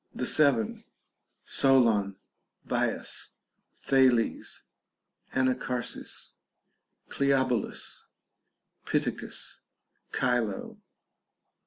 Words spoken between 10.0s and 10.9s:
CHILO.